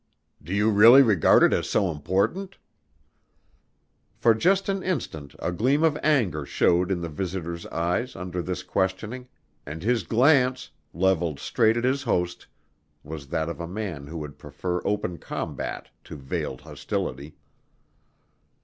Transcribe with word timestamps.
"Do 0.41 0.51
you 0.51 0.71
really 0.71 1.03
regard 1.03 1.43
it 1.43 1.53
as 1.53 1.69
so 1.69 1.91
important?" 1.91 2.57
For 4.17 4.33
just 4.33 4.67
an 4.67 4.81
instant 4.81 5.35
a 5.37 5.51
gleam 5.51 5.83
of 5.83 5.95
anger 5.97 6.43
showed 6.43 6.89
in 6.89 7.01
the 7.01 7.07
visitor's 7.07 7.67
eyes 7.67 8.15
under 8.15 8.41
this 8.41 8.63
questioning, 8.63 9.27
and 9.63 9.83
his 9.83 10.01
glance, 10.01 10.71
leveled 10.91 11.39
straight 11.39 11.77
at 11.77 11.83
his 11.83 12.01
host, 12.01 12.47
was 13.03 13.27
that 13.27 13.47
of 13.47 13.59
a 13.59 13.67
man 13.67 14.07
who 14.07 14.17
would 14.17 14.39
prefer 14.39 14.81
open 14.85 15.19
combat 15.19 15.89
to 16.05 16.15
veiled 16.15 16.61
hostility. 16.61 17.35